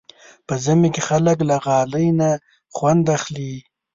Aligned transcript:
په 0.47 0.53
ژمي 0.63 0.89
کې 0.93 1.01
خلک 1.09 1.37
له 1.49 1.55
غالۍ 1.65 2.07
نه 2.19 2.29
خوند 2.75 3.05
اخلي. 3.17 3.53